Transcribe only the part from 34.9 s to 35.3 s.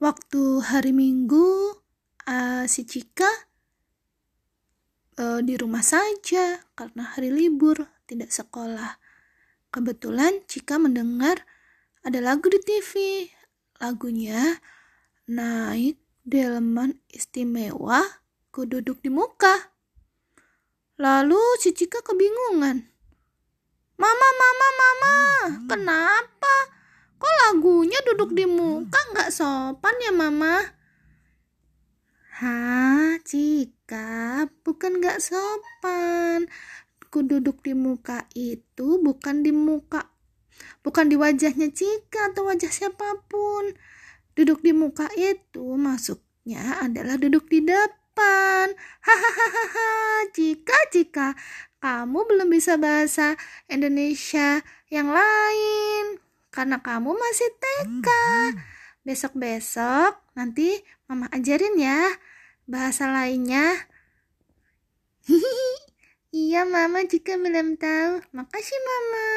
nggak